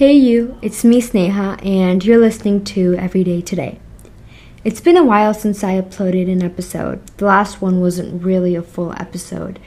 Hey 0.00 0.14
you, 0.14 0.58
it's 0.62 0.82
me 0.82 1.02
Sneha 1.02 1.62
and 1.62 2.02
you're 2.02 2.16
listening 2.16 2.64
to 2.72 2.94
Everyday 2.94 3.42
Today. 3.42 3.78
It's 4.64 4.80
been 4.80 4.96
a 4.96 5.04
while 5.04 5.34
since 5.34 5.62
I 5.62 5.78
uploaded 5.78 6.32
an 6.32 6.42
episode. 6.42 7.06
The 7.18 7.26
last 7.26 7.60
one 7.60 7.82
wasn't 7.82 8.24
really 8.24 8.54
a 8.54 8.62
full 8.62 8.94
episode 8.94 9.60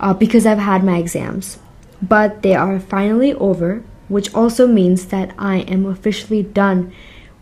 uh, 0.00 0.14
because 0.14 0.46
I've 0.46 0.56
had 0.56 0.84
my 0.84 0.96
exams. 0.96 1.58
But 2.00 2.40
they 2.40 2.54
are 2.54 2.80
finally 2.80 3.34
over, 3.34 3.84
which 4.08 4.34
also 4.34 4.66
means 4.66 5.04
that 5.08 5.34
I 5.38 5.58
am 5.58 5.84
officially 5.84 6.42
done 6.42 6.90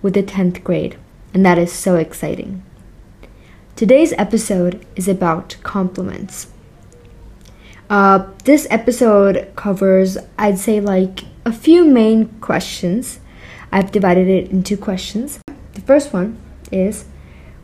with 0.02 0.14
the 0.14 0.24
10th 0.24 0.64
grade, 0.64 0.98
and 1.32 1.46
that 1.46 1.58
is 1.58 1.72
so 1.72 1.94
exciting. 1.94 2.64
Today's 3.76 4.14
episode 4.14 4.84
is 4.96 5.06
about 5.06 5.58
compliments. 5.62 6.48
Uh, 7.88 8.26
this 8.42 8.66
episode 8.68 9.52
covers, 9.54 10.18
I'd 10.36 10.58
say, 10.58 10.80
like 10.80 11.22
a 11.44 11.52
few 11.52 11.84
main 11.84 12.28
questions. 12.40 13.20
I've 13.70 13.92
divided 13.92 14.28
it 14.28 14.50
into 14.50 14.76
questions. 14.76 15.40
The 15.74 15.80
first 15.80 16.12
one 16.12 16.38
is 16.70 17.06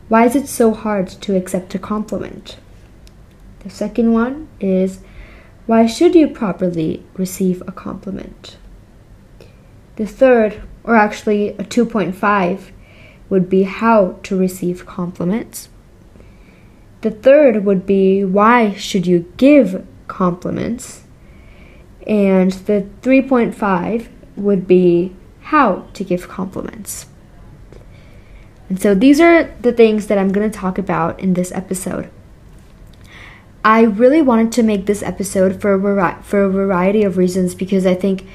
why 0.07 0.25
is 0.25 0.35
it 0.35 0.47
so 0.47 0.73
hard 0.73 1.07
to 1.07 1.35
accept 1.35 1.75
a 1.75 1.79
compliment? 1.79 2.57
The 3.59 3.69
second 3.69 4.13
one 4.13 4.47
is 4.59 4.99
why 5.65 5.85
should 5.85 6.15
you 6.15 6.27
properly 6.27 7.03
receive 7.13 7.61
a 7.67 7.71
compliment? 7.71 8.57
The 9.97 10.07
third, 10.07 10.61
or 10.83 10.95
actually 10.95 11.49
a 11.49 11.63
2.5, 11.63 12.71
would 13.29 13.49
be 13.49 13.63
how 13.63 14.17
to 14.23 14.35
receive 14.35 14.85
compliments. 14.85 15.69
The 17.01 17.11
third 17.11 17.63
would 17.65 17.85
be 17.85 18.23
why 18.25 18.73
should 18.73 19.05
you 19.05 19.31
give 19.37 19.85
compliments? 20.07 21.03
And 22.09 22.51
the 22.51 22.87
3.5 23.03 24.07
would 24.35 24.67
be 24.67 25.15
how 25.41 25.87
to 25.93 26.03
give 26.03 26.27
compliments. 26.27 27.05
And 28.67 28.81
so 28.81 28.95
these 28.95 29.21
are 29.21 29.43
the 29.61 29.71
things 29.71 30.07
that 30.07 30.17
I'm 30.17 30.31
going 30.31 30.49
to 30.49 30.57
talk 30.57 30.79
about 30.79 31.19
in 31.19 31.35
this 31.35 31.51
episode. 31.51 32.09
I 33.63 33.81
really 33.81 34.23
wanted 34.23 34.51
to 34.53 34.63
make 34.63 34.87
this 34.87 35.03
episode 35.03 35.61
for 35.61 35.73
a, 35.73 35.79
vari- 35.79 36.21
for 36.23 36.43
a 36.43 36.49
variety 36.49 37.03
of 37.03 37.17
reasons 37.17 37.53
because 37.53 37.85
I 37.85 37.93
think 37.93 38.25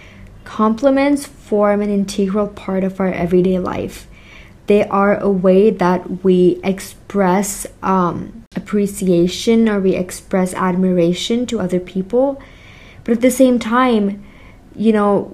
compliments 0.45 1.27
form 1.27 1.81
an 1.81 1.91
integral 1.91 2.47
part 2.49 2.85
of 2.85 3.01
our 3.01 3.13
everyday 3.13 3.59
life. 3.59 4.07
They 4.67 4.87
are 4.87 5.19
a 5.19 5.31
way 5.31 5.71
that 5.71 6.23
we 6.23 6.61
express 6.63 7.67
um, 7.83 8.45
appreciation 8.55 9.69
or 9.69 9.81
we 9.81 9.97
express 9.97 10.55
admiration 10.55 11.47
to 11.47 11.61
other 11.61 11.81
people 11.81 12.41
but 13.05 13.13
at 13.13 13.21
the 13.21 13.31
same 13.31 13.59
time, 13.59 14.25
you 14.75 14.93
know, 14.93 15.25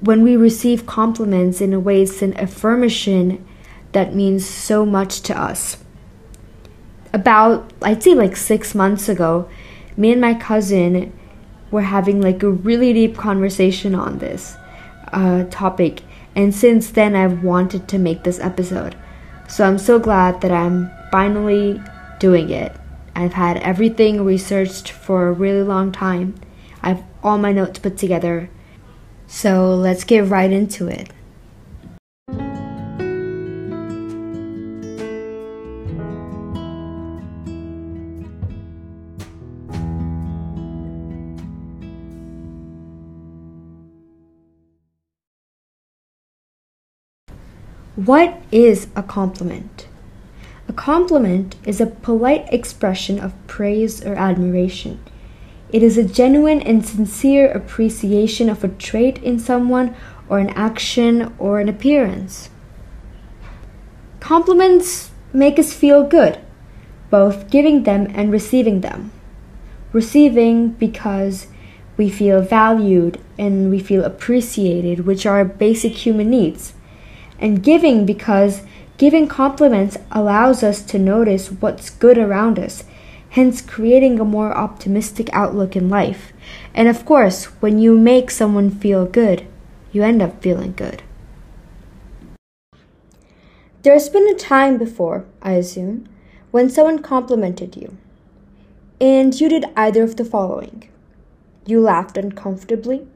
when 0.00 0.22
we 0.22 0.36
receive 0.36 0.86
compliments, 0.86 1.60
in 1.60 1.72
a 1.72 1.80
way, 1.80 2.02
it's 2.02 2.22
an 2.22 2.36
affirmation 2.36 3.44
that 3.92 4.14
means 4.14 4.48
so 4.48 4.86
much 4.86 5.20
to 5.22 5.38
us. 5.38 5.78
About, 7.12 7.72
I'd 7.82 8.02
say 8.02 8.14
like 8.14 8.36
six 8.36 8.74
months 8.74 9.08
ago, 9.08 9.48
me 9.96 10.12
and 10.12 10.20
my 10.20 10.34
cousin 10.34 11.12
were 11.70 11.82
having 11.82 12.20
like 12.20 12.42
a 12.42 12.50
really 12.50 12.92
deep 12.92 13.16
conversation 13.16 13.94
on 13.94 14.18
this 14.18 14.56
uh, 15.12 15.44
topic. 15.50 16.02
And 16.34 16.54
since 16.54 16.90
then, 16.90 17.16
I've 17.16 17.42
wanted 17.42 17.88
to 17.88 17.98
make 17.98 18.22
this 18.22 18.38
episode. 18.38 18.94
So 19.48 19.64
I'm 19.64 19.78
so 19.78 19.98
glad 19.98 20.40
that 20.42 20.52
I'm 20.52 20.90
finally 21.10 21.82
doing 22.20 22.50
it. 22.50 22.72
I've 23.16 23.32
had 23.32 23.56
everything 23.58 24.24
researched 24.24 24.90
for 24.90 25.28
a 25.28 25.32
really 25.32 25.62
long 25.62 25.90
time. 25.90 26.34
I've 26.82 27.02
all 27.22 27.38
my 27.38 27.52
notes 27.52 27.78
put 27.78 27.96
together. 27.96 28.50
So 29.26 29.74
let's 29.74 30.04
get 30.04 30.26
right 30.26 30.50
into 30.50 30.88
it. 30.88 31.10
What 47.98 48.40
is 48.52 48.86
a 48.94 49.02
compliment? 49.02 49.88
A 50.68 50.72
compliment 50.72 51.56
is 51.64 51.80
a 51.80 51.86
polite 51.86 52.46
expression 52.52 53.18
of 53.18 53.34
praise 53.48 54.06
or 54.06 54.14
admiration. 54.14 55.00
It 55.70 55.82
is 55.82 55.98
a 55.98 56.04
genuine 56.04 56.62
and 56.62 56.84
sincere 56.84 57.50
appreciation 57.50 58.48
of 58.48 58.64
a 58.64 58.68
trait 58.68 59.22
in 59.22 59.38
someone 59.38 59.94
or 60.28 60.38
an 60.38 60.48
action 60.50 61.34
or 61.38 61.60
an 61.60 61.68
appearance. 61.68 62.48
Compliments 64.20 65.10
make 65.32 65.58
us 65.58 65.74
feel 65.74 66.04
good, 66.04 66.38
both 67.10 67.50
giving 67.50 67.82
them 67.82 68.10
and 68.14 68.32
receiving 68.32 68.80
them. 68.80 69.12
Receiving 69.92 70.70
because 70.70 71.48
we 71.98 72.08
feel 72.08 72.40
valued 72.40 73.20
and 73.38 73.70
we 73.70 73.78
feel 73.78 74.04
appreciated, 74.04 75.06
which 75.06 75.26
are 75.26 75.44
basic 75.44 75.92
human 75.92 76.30
needs. 76.30 76.72
And 77.38 77.62
giving 77.62 78.06
because 78.06 78.62
giving 78.96 79.28
compliments 79.28 79.98
allows 80.10 80.62
us 80.62 80.82
to 80.82 80.98
notice 80.98 81.52
what's 81.52 81.90
good 81.90 82.16
around 82.16 82.58
us 82.58 82.84
hence 83.30 83.60
creating 83.60 84.18
a 84.18 84.24
more 84.24 84.56
optimistic 84.56 85.28
outlook 85.32 85.76
in 85.76 85.88
life. 85.88 86.32
And 86.74 86.88
of 86.88 87.04
course, 87.04 87.44
when 87.60 87.78
you 87.78 87.98
make 87.98 88.30
someone 88.30 88.70
feel 88.70 89.06
good, 89.06 89.46
you 89.92 90.02
end 90.02 90.22
up 90.22 90.42
feeling 90.42 90.72
good. 90.72 91.02
There's 93.82 94.08
been 94.08 94.28
a 94.28 94.34
time 94.34 94.76
before, 94.76 95.24
I 95.40 95.52
assume, 95.52 96.08
when 96.50 96.68
someone 96.68 97.00
complimented 97.00 97.76
you, 97.76 97.96
and 99.00 99.38
you 99.40 99.48
did 99.48 99.66
either 99.76 100.02
of 100.02 100.16
the 100.16 100.24
following. 100.24 100.88
You 101.66 101.80
laughed 101.80 102.16
uncomfortably. 102.16 103.06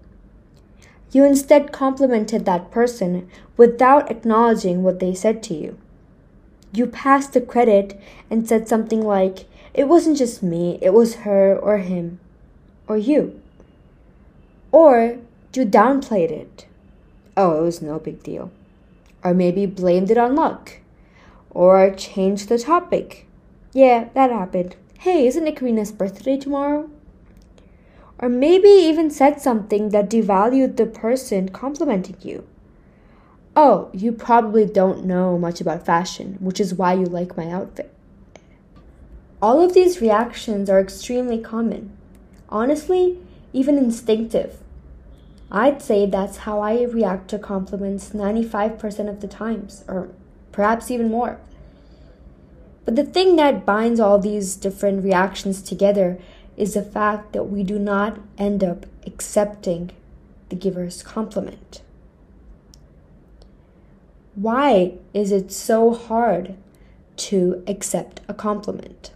You 1.11 1.25
instead 1.25 1.73
complimented 1.73 2.45
that 2.45 2.71
person 2.71 3.29
without 3.57 4.11
acknowledging 4.11 4.83
what 4.83 5.01
they 5.01 5.15
said 5.15 5.43
to 5.45 5.55
you. 5.55 5.79
You 6.73 6.87
passed 6.87 7.33
the 7.33 7.41
credit 7.41 8.01
and 8.31 8.49
said 8.49 8.69
something 8.69 9.03
like, 9.03 9.47
it 9.75 9.89
wasn't 9.89 10.19
just 10.19 10.43
me, 10.43 10.79
it 10.83 10.93
was 10.93 11.17
her 11.27 11.57
or 11.57 11.79
him 11.79 12.21
or 12.87 12.97
you. 12.97 13.41
Or 14.71 15.19
you 15.55 15.65
downplayed 15.65 16.31
it. 16.31 16.67
Oh, 17.37 17.59
it 17.59 17.63
was 17.63 17.83
no 17.83 17.99
big 17.99 18.23
deal. 18.23 18.51
Or 19.25 19.35
maybe 19.35 19.67
blamed 19.67 20.11
it 20.11 20.19
on 20.19 20.35
luck. 20.35 20.79
Or 21.51 21.95
changed 21.95 22.49
the 22.49 22.59
topic. 22.59 23.27
Yeah, 23.73 24.09
that 24.15 24.31
happened. 24.31 24.77
Hey, 24.99 25.27
isn't 25.27 25.47
it 25.47 25.57
Karina's 25.57 25.93
birthday 25.93 26.37
tomorrow? 26.37 26.91
Or 28.19 28.29
maybe 28.29 28.69
even 28.69 29.11
said 29.11 29.41
something 29.41 29.89
that 29.89 30.11
devalued 30.11 30.77
the 30.77 30.87
person 30.87 31.49
complimenting 31.49 32.17
you. 32.21 32.47
Oh, 33.57 33.91
you 33.93 34.13
probably 34.13 34.65
don't 34.65 35.05
know 35.05 35.37
much 35.39 35.61
about 35.61 35.85
fashion, 35.85 36.39
which 36.41 36.61
is 36.61 36.75
why 36.75 36.95
you 36.95 37.05
like 37.05 37.37
my 37.37 37.51
outfit. 37.51 37.92
All 39.43 39.61
of 39.61 39.75
these 39.75 40.01
reactions 40.01 40.71
are 40.71 40.79
extremely 40.79 41.37
common. 41.37 41.91
Honestly, 42.49 43.19
even 43.53 43.77
instinctive. 43.77 44.59
I'd 45.51 45.83
say 45.83 46.07
that's 46.07 46.39
how 46.39 46.61
I 46.61 46.85
react 46.85 47.27
to 47.31 47.41
compliments 47.41 48.11
95% 48.11 49.09
of 49.09 49.21
the 49.21 49.27
times, 49.27 49.85
or 49.89 50.11
perhaps 50.53 50.93
even 50.93 51.11
more. 51.11 51.41
But 52.85 52.95
the 52.95 53.03
thing 53.03 53.35
that 53.35 53.67
binds 53.67 53.99
all 53.99 54.21
these 54.21 54.55
different 54.55 55.03
reactions 55.03 55.61
together 55.61 56.21
is 56.57 56.75
the 56.75 56.83
fact 56.83 57.33
that 57.33 57.51
we 57.51 57.65
do 57.65 57.81
not 57.81 58.21
end 58.39 58.63
up 58.63 58.87
accepting 59.09 59.91
the 60.51 60.57
giver's 60.57 61.03
compliment. 61.03 61.83
Why 64.37 64.95
is 65.13 65.33
it 65.33 65.51
so 65.51 65.93
hard 65.93 66.55
to 67.17 67.65
accept 67.67 68.21
a 68.29 68.35
compliment? 68.35 69.11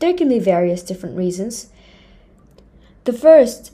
There 0.00 0.14
can 0.14 0.28
be 0.28 0.38
various 0.38 0.82
different 0.82 1.16
reasons. 1.16 1.68
The 3.04 3.12
first 3.12 3.72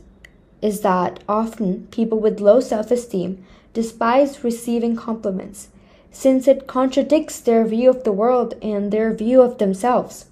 is 0.62 0.80
that 0.80 1.22
often 1.28 1.86
people 1.90 2.18
with 2.18 2.40
low 2.40 2.60
self 2.60 2.90
esteem 2.90 3.44
despise 3.74 4.44
receiving 4.44 4.96
compliments, 4.96 5.68
since 6.10 6.46
it 6.48 6.66
contradicts 6.66 7.40
their 7.40 7.66
view 7.66 7.90
of 7.90 8.04
the 8.04 8.12
world 8.12 8.54
and 8.62 8.90
their 8.90 9.12
view 9.12 9.42
of 9.42 9.58
themselves. 9.58 10.26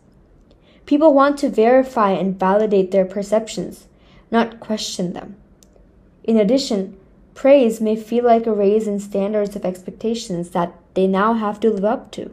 People 0.87 1.13
want 1.13 1.39
to 1.39 1.49
verify 1.49 2.11
and 2.13 2.39
validate 2.39 2.91
their 2.91 3.05
perceptions, 3.05 3.87
not 4.31 4.61
question 4.61 5.13
them. 5.13 5.37
In 6.25 6.39
addition, 6.39 6.97
praise 7.35 7.81
may 7.81 7.97
feel 7.97 8.25
like 8.25 8.47
a 8.47 8.53
raise 8.53 8.87
in 8.87 9.01
standards 9.01 9.57
of 9.57 9.65
expectations 9.65 10.51
that 10.51 10.73
they 10.95 11.07
now 11.07 11.35
have 11.35 11.61
to 11.61 11.71
live 11.71 11.85
up 11.85 12.11
to. 12.13 12.33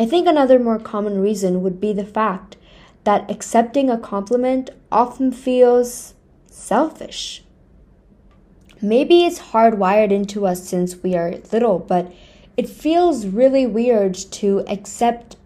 I 0.00 0.06
think 0.06 0.26
another 0.26 0.58
more 0.58 0.78
common 0.78 1.20
reason 1.20 1.62
would 1.62 1.78
be 1.78 1.92
the 1.92 2.06
fact 2.06 2.56
that 3.04 3.30
accepting 3.30 3.90
a 3.90 3.98
compliment 3.98 4.70
often 4.90 5.30
feels 5.30 6.14
selfish. 6.46 7.44
Maybe 8.80 9.26
it's 9.26 9.52
hardwired 9.52 10.10
into 10.10 10.46
us 10.46 10.66
since 10.66 10.96
we 11.02 11.14
are 11.16 11.34
little, 11.52 11.78
but 11.78 12.10
it 12.56 12.66
feels 12.66 13.26
really 13.26 13.66
weird 13.66 14.14
to 14.14 14.64
accept 14.68 15.36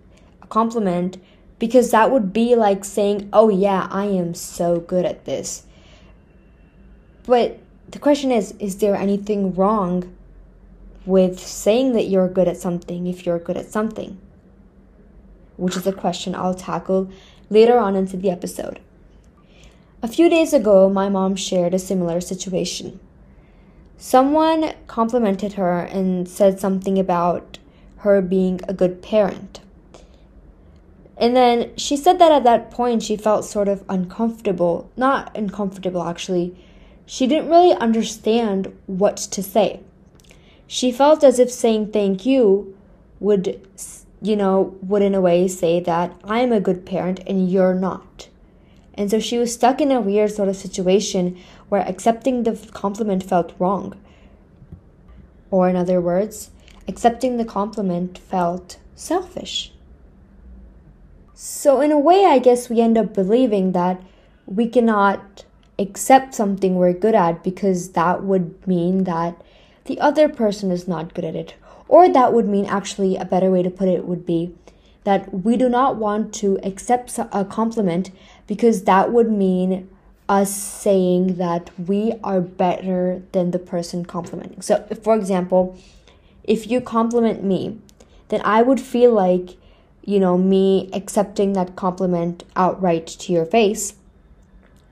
a 0.41 0.47
compliment 0.47 1.21
because 1.59 1.91
that 1.91 2.13
would 2.13 2.33
be 2.33 2.55
like 2.55 2.85
saying, 2.85 3.29
Oh, 3.33 3.49
yeah, 3.49 3.89
I 3.91 4.05
am 4.05 4.35
so 4.35 4.79
good 4.79 5.05
at 5.05 5.25
this. 5.25 5.67
But 7.27 7.59
the 7.91 7.99
question 7.99 8.31
is 8.31 8.53
is 8.61 8.77
there 8.77 8.95
anything 8.95 9.53
wrong 9.53 10.15
with 11.05 11.41
saying 11.41 11.95
that 11.95 12.05
you're 12.05 12.29
good 12.29 12.47
at 12.47 12.57
something 12.57 13.09
if 13.09 13.27
you're 13.27 13.41
good 13.41 13.57
at 13.57 13.67
something? 13.67 14.21
Which 15.57 15.77
is 15.77 15.87
a 15.87 15.93
question 15.93 16.35
I'll 16.35 16.55
tackle 16.55 17.11
later 17.51 17.79
on 17.79 17.97
into 17.97 18.17
the 18.17 18.31
episode. 18.31 18.81
A 20.03 20.09
few 20.09 20.29
days 20.29 20.53
ago, 20.53 20.89
my 20.89 21.09
mom 21.09 21.37
shared 21.37 21.73
a 21.73 21.79
similar 21.79 22.21
situation. 22.21 23.01
Someone 23.97 24.75
complimented 24.87 25.55
her 25.55 25.81
and 25.81 26.29
said 26.29 26.61
something 26.61 26.99
about 26.99 27.59
her 27.99 28.21
being 28.21 28.61
a 28.69 28.75
good 28.75 29.01
parent. 29.01 29.61
And 31.17 31.35
then 31.35 31.75
she 31.77 31.97
said 31.97 32.19
that 32.19 32.33
at 32.33 32.45
that 32.45 32.71
point 32.71 33.03
she 33.03 33.17
felt 33.17 33.45
sort 33.45 33.69
of 33.69 33.85
uncomfortable. 33.89 34.91
Not 34.97 35.35
uncomfortable, 35.37 36.03
actually. 36.03 36.55
She 37.07 37.27
didn't 37.27 37.49
really 37.49 37.73
understand 37.73 38.77
what 38.87 39.17
to 39.17 39.43
say. 39.43 39.81
She 40.67 40.91
felt 40.91 41.23
as 41.23 41.39
if 41.39 41.51
saying 41.51 41.93
thank 41.93 42.27
you 42.27 42.77
would, 43.21 43.61
you 44.23 44.37
know, 44.37 44.77
would 44.83 45.03
in 45.03 45.15
a 45.15 45.21
way 45.21 45.49
say 45.49 45.81
that 45.81 46.15
I'm 46.25 46.53
a 46.53 46.61
good 46.61 46.87
parent 46.87 47.21
and 47.27 47.51
you're 47.51 47.75
not. 47.75 48.29
And 48.95 49.11
so 49.11 49.19
she 49.19 49.39
was 49.39 49.53
stuck 49.53 49.81
in 49.81 49.91
a 49.91 50.01
weird 50.01 50.31
sort 50.31 50.49
of 50.49 50.57
situation 50.57 51.37
where 51.69 51.83
accepting 51.83 52.45
the 52.45 52.57
compliment 52.73 53.23
felt 53.23 53.53
wrong. 53.59 53.95
Or, 55.51 55.69
in 55.69 55.77
other 55.77 56.01
words, 56.01 56.51
accepting 56.89 57.37
the 57.37 57.45
compliment 57.45 58.19
felt 58.19 58.79
selfish. 58.95 59.73
So, 61.35 61.81
in 61.81 61.91
a 61.91 61.99
way, 61.99 62.25
I 62.25 62.39
guess 62.39 62.69
we 62.69 62.81
end 62.81 62.97
up 62.97 63.15
believing 63.15 63.73
that 63.73 64.01
we 64.47 64.69
cannot 64.69 65.45
accept 65.79 66.35
something 66.35 66.77
we're 66.77 66.93
good 66.93 67.15
at 67.15 67.43
because 67.43 67.91
that 67.91 68.23
would 68.23 68.67
mean 68.67 69.05
that 69.05 69.41
the 69.87 70.01
other 70.01 70.29
person 70.29 70.71
is 70.71 70.87
not 70.87 71.15
good 71.15 71.25
at 71.25 71.35
it. 71.35 71.55
Or 71.89 72.09
that 72.09 72.33
would 72.33 72.49
mean, 72.49 72.67
actually, 72.67 73.17
a 73.17 73.25
better 73.25 73.51
way 73.51 73.63
to 73.63 73.71
put 73.71 73.89
it 73.89 74.07
would 74.07 74.25
be 74.27 74.55
that 75.05 75.45
we 75.45 75.57
do 75.57 75.69
not 75.69 75.97
want 75.97 76.33
to 76.33 76.59
accept 76.63 77.19
a 77.19 77.45
compliment 77.45 78.11
because 78.47 78.85
that 78.85 79.13
would 79.13 79.31
mean 79.31 79.89
us 80.29 80.55
saying 80.55 81.35
that 81.37 81.71
we 81.79 82.15
are 82.25 82.41
better 82.41 83.23
than 83.33 83.51
the 83.51 83.59
person 83.59 84.07
complimenting. 84.07 84.63
So, 84.63 84.87
for 85.03 85.15
example, 85.15 85.79
if 86.43 86.71
you 86.71 86.81
compliment 86.81 87.45
me, 87.45 87.79
then 88.29 88.41
I 88.45 88.63
would 88.63 88.81
feel 88.81 89.13
like 89.13 89.57
you 90.07 90.21
know, 90.21 90.37
me 90.37 90.91
accepting 90.93 91.55
that 91.55 91.77
compliment 91.77 92.45
outright 92.57 93.07
to 93.07 93.33
your 93.33 93.47
face 93.47 93.95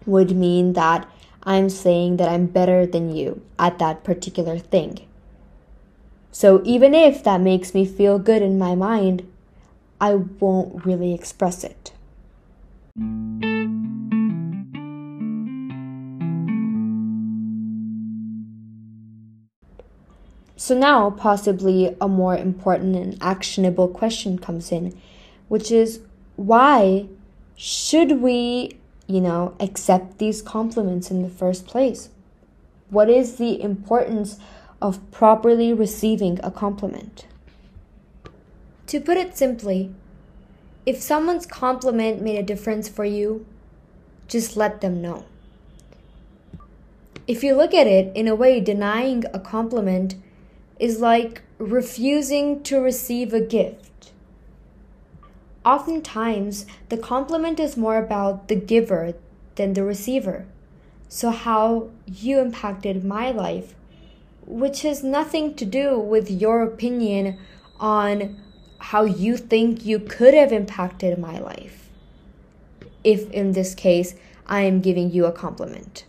would 0.06 0.34
mean 0.34 0.72
that 0.72 1.08
I'm 1.42 1.68
saying 1.68 2.16
that 2.16 2.28
I'm 2.28 2.46
better 2.46 2.86
than 2.86 3.14
you 3.14 3.42
at 3.58 3.78
that 3.78 4.04
particular 4.04 4.58
thing. 4.58 5.06
So 6.32 6.62
even 6.64 6.94
if 6.94 7.22
that 7.24 7.42
makes 7.42 7.74
me 7.74 7.84
feel 7.84 8.18
good 8.18 8.40
in 8.40 8.58
my 8.58 8.74
mind, 8.74 9.30
I 10.00 10.14
won't 10.14 10.84
really 10.86 11.12
express 11.12 11.62
it. 11.62 11.92
So 20.56 20.78
now, 20.78 21.10
possibly 21.10 21.96
a 22.00 22.08
more 22.08 22.36
important 22.36 22.96
and 22.96 23.18
actionable 23.20 23.88
question 23.88 24.38
comes 24.38 24.72
in, 24.72 24.98
which 25.48 25.70
is 25.70 26.00
why 26.36 27.08
should 27.56 28.22
we, 28.22 28.78
you 29.06 29.20
know, 29.20 29.54
accept 29.60 30.18
these 30.18 30.40
compliments 30.40 31.10
in 31.10 31.22
the 31.22 31.28
first 31.28 31.66
place? 31.66 32.08
What 32.90 33.10
is 33.10 33.36
the 33.36 33.60
importance 33.60 34.38
of 34.82 35.10
properly 35.10 35.72
receiving 35.72 36.38
a 36.42 36.50
compliment? 36.50 37.26
To 38.88 39.00
put 39.00 39.16
it 39.16 39.36
simply, 39.36 39.94
if 40.84 41.00
someone's 41.00 41.46
compliment 41.46 42.20
made 42.20 42.38
a 42.38 42.42
difference 42.42 42.88
for 42.88 43.04
you, 43.04 43.46
just 44.28 44.56
let 44.56 44.80
them 44.80 45.00
know. 45.00 45.24
If 47.26 47.44
you 47.44 47.54
look 47.54 47.72
at 47.72 47.86
it 47.86 48.14
in 48.16 48.26
a 48.26 48.34
way, 48.34 48.60
denying 48.60 49.24
a 49.32 49.38
compliment 49.38 50.16
is 50.78 51.00
like 51.00 51.42
refusing 51.58 52.62
to 52.64 52.80
receive 52.80 53.32
a 53.32 53.40
gift. 53.40 54.10
Oftentimes, 55.64 56.66
the 56.88 56.96
compliment 56.96 57.60
is 57.60 57.76
more 57.76 57.96
about 57.96 58.48
the 58.48 58.56
giver 58.56 59.14
than 59.54 59.74
the 59.74 59.84
receiver. 59.84 60.46
So, 61.08 61.30
how 61.30 61.90
you 62.06 62.40
impacted 62.40 63.04
my 63.04 63.30
life, 63.30 63.74
which 64.46 64.82
has 64.82 65.02
nothing 65.02 65.54
to 65.54 65.64
do 65.64 65.98
with 65.98 66.30
your 66.30 66.62
opinion 66.62 67.38
on 67.78 68.40
how 68.78 69.04
you 69.04 69.36
think 69.36 69.84
you 69.84 69.98
could 69.98 70.34
have 70.34 70.52
impacted 70.52 71.18
my 71.18 71.38
life. 71.38 71.88
If 73.04 73.30
in 73.30 73.52
this 73.52 73.74
case, 73.74 74.14
I 74.46 74.62
am 74.62 74.80
giving 74.80 75.10
you 75.10 75.26
a 75.26 75.32
compliment 75.32 76.04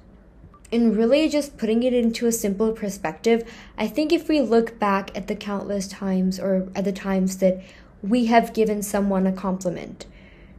and 0.74 0.98
really 0.98 1.30
just 1.30 1.56
putting 1.56 1.84
it 1.84 1.94
into 1.94 2.26
a 2.26 2.32
simple 2.32 2.72
perspective, 2.72 3.48
I 3.78 3.88
think 3.88 4.12
if 4.12 4.28
we 4.28 4.42
look 4.42 4.80
back 4.80 5.16
at 5.16 5.28
the 5.28 5.36
countless 5.36 5.88
times 5.88 6.40
or 6.40 6.68
at 6.76 6.84
the 6.84 6.92
times 6.92 7.38
that 7.38 7.62
we 8.02 8.26
have 8.26 8.56
given 8.56 8.82
someone 8.82 9.28
a 9.28 9.32
compliment 9.32 10.08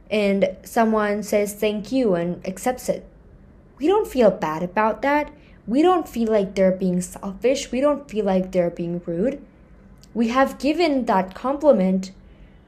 and 0.09 0.55
someone 0.63 1.21
says 1.21 1.53
thank 1.53 1.91
you 1.91 2.15
and 2.15 2.43
accepts 2.47 2.87
it, 2.87 3.05
we 3.77 3.87
don't 3.87 4.07
feel 4.07 4.31
bad 4.31 4.63
about 4.63 5.01
that. 5.01 5.33
We 5.67 5.81
don't 5.81 6.07
feel 6.07 6.29
like 6.29 6.55
they're 6.55 6.71
being 6.71 7.01
selfish. 7.01 7.71
We 7.71 7.81
don't 7.81 8.09
feel 8.09 8.25
like 8.25 8.51
they're 8.51 8.69
being 8.69 9.01
rude. 9.05 9.43
We 10.13 10.29
have 10.29 10.59
given 10.59 11.05
that 11.05 11.33
compliment 11.33 12.11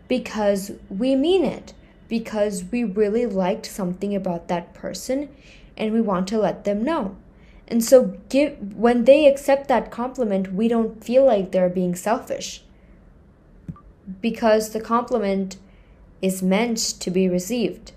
because 0.07 0.71
we 0.89 1.15
mean 1.15 1.45
it, 1.45 1.73
because 2.07 2.63
we 2.71 2.83
really 2.83 3.25
liked 3.25 3.65
something 3.65 4.15
about 4.15 4.47
that 4.47 4.73
person 4.73 5.29
and 5.75 5.93
we 5.93 6.01
want 6.01 6.27
to 6.29 6.39
let 6.39 6.63
them 6.63 6.83
know. 6.83 7.15
And 7.67 7.83
so 7.83 8.17
give 8.29 8.75
when 8.75 9.03
they 9.03 9.27
accept 9.27 9.67
that 9.67 9.91
compliment, 9.91 10.53
we 10.53 10.67
don't 10.67 11.03
feel 11.03 11.25
like 11.25 11.51
they're 11.51 11.69
being 11.69 11.95
selfish. 11.95 12.63
Because 14.21 14.69
the 14.69 14.79
compliment 14.79 15.57
is 16.21 16.41
meant 16.41 16.77
to 16.77 17.11
be 17.11 17.27
received. 17.27 17.91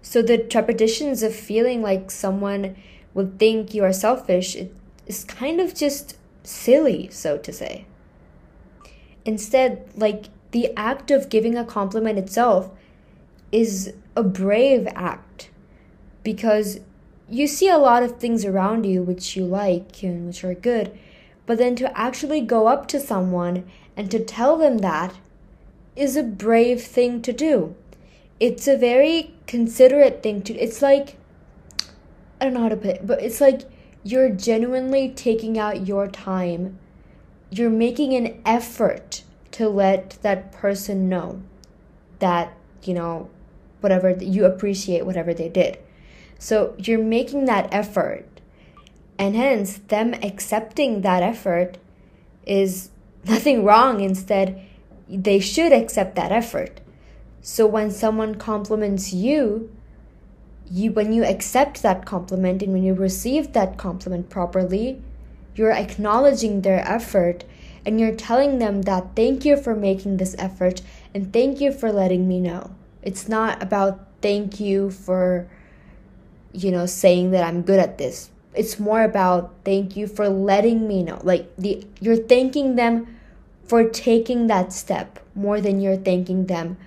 So 0.00 0.22
the 0.22 0.38
trepidations 0.38 1.22
of 1.22 1.34
feeling 1.34 1.82
like 1.82 2.10
someone 2.10 2.76
would 3.16 3.38
think 3.38 3.72
you 3.72 3.82
are 3.82 3.94
selfish 3.94 4.54
is 5.06 5.24
kind 5.24 5.58
of 5.58 5.74
just 5.74 6.18
silly, 6.42 7.08
so 7.10 7.38
to 7.38 7.50
say. 7.50 7.86
Instead, 9.24 9.88
like 9.96 10.26
the 10.50 10.70
act 10.76 11.10
of 11.10 11.30
giving 11.30 11.56
a 11.56 11.64
compliment 11.64 12.18
itself 12.18 12.70
is 13.50 13.94
a 14.14 14.22
brave 14.22 14.86
act 14.94 15.48
because 16.22 16.80
you 17.26 17.46
see 17.46 17.70
a 17.70 17.78
lot 17.78 18.02
of 18.02 18.18
things 18.18 18.44
around 18.44 18.84
you 18.84 19.02
which 19.02 19.34
you 19.34 19.46
like 19.46 20.02
and 20.02 20.26
which 20.26 20.44
are 20.44 20.54
good, 20.54 20.96
but 21.46 21.56
then 21.56 21.74
to 21.74 21.98
actually 21.98 22.42
go 22.42 22.66
up 22.66 22.86
to 22.86 23.00
someone 23.00 23.64
and 23.96 24.10
to 24.10 24.22
tell 24.22 24.58
them 24.58 24.78
that 24.78 25.14
is 25.96 26.16
a 26.16 26.22
brave 26.22 26.82
thing 26.82 27.22
to 27.22 27.32
do. 27.32 27.74
It's 28.38 28.68
a 28.68 28.76
very 28.76 29.32
considerate 29.46 30.22
thing 30.22 30.42
to 30.42 30.54
it's 30.54 30.82
like 30.82 31.16
I 32.40 32.44
don't 32.44 32.54
know 32.54 32.60
how 32.62 32.68
to 32.68 32.76
put 32.76 32.96
it, 32.96 33.06
but 33.06 33.22
it's 33.22 33.40
like 33.40 33.62
you're 34.02 34.30
genuinely 34.30 35.10
taking 35.10 35.58
out 35.58 35.86
your 35.86 36.06
time. 36.06 36.78
You're 37.50 37.70
making 37.70 38.14
an 38.14 38.40
effort 38.44 39.22
to 39.52 39.68
let 39.68 40.18
that 40.22 40.52
person 40.52 41.08
know 41.08 41.42
that, 42.18 42.52
you 42.82 42.94
know, 42.94 43.30
whatever 43.80 44.10
you 44.10 44.44
appreciate 44.44 45.06
whatever 45.06 45.32
they 45.32 45.48
did. 45.48 45.78
So 46.38 46.74
you're 46.78 47.02
making 47.02 47.46
that 47.46 47.68
effort. 47.72 48.28
And 49.18 49.34
hence, 49.34 49.78
them 49.78 50.14
accepting 50.14 51.00
that 51.00 51.22
effort 51.22 51.78
is 52.44 52.90
nothing 53.24 53.64
wrong. 53.64 54.00
Instead, 54.00 54.62
they 55.08 55.40
should 55.40 55.72
accept 55.72 56.16
that 56.16 56.32
effort. 56.32 56.80
So 57.40 57.66
when 57.66 57.90
someone 57.90 58.34
compliments 58.34 59.12
you, 59.12 59.74
you 60.70 60.92
when 60.92 61.12
you 61.12 61.24
accept 61.24 61.82
that 61.82 62.04
compliment 62.04 62.62
and 62.62 62.72
when 62.72 62.82
you 62.82 62.94
receive 62.94 63.52
that 63.52 63.76
compliment 63.76 64.30
properly, 64.30 65.00
you're 65.54 65.72
acknowledging 65.72 66.62
their 66.62 66.86
effort 66.88 67.44
and 67.84 68.00
you're 68.00 68.14
telling 68.14 68.58
them 68.58 68.82
that 68.82 69.14
thank 69.14 69.44
you 69.44 69.56
for 69.56 69.74
making 69.74 70.16
this 70.16 70.34
effort 70.38 70.82
and 71.14 71.32
thank 71.32 71.60
you 71.60 71.72
for 71.72 71.92
letting 71.92 72.26
me 72.26 72.40
know. 72.40 72.70
It's 73.02 73.28
not 73.28 73.62
about 73.62 74.06
thank 74.20 74.58
you 74.58 74.90
for 74.90 75.48
you 76.56 76.70
know, 76.70 76.86
saying 76.86 77.32
that 77.32 77.44
I'm 77.44 77.62
good 77.62 77.78
at 77.78 77.98
this. 77.98 78.30
it's 78.54 78.80
more 78.80 79.02
about 79.02 79.52
thank 79.66 79.96
you 79.96 80.06
for 80.06 80.28
letting 80.28 80.88
me 80.88 81.02
know. 81.02 81.20
Like 81.22 81.54
the 81.56 81.86
you're 82.00 82.16
thanking 82.16 82.76
them 82.76 83.06
for 83.64 83.84
taking 83.84 84.46
that 84.46 84.72
step 84.72 85.18
more 85.34 85.60
than 85.60 85.80
you're 85.80 85.98
thanking 85.98 86.46
them 86.46 86.78